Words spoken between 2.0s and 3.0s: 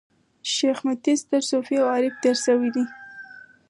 تېر سوی دﺉ.